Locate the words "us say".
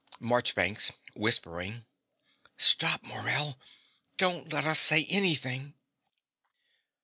4.65-5.05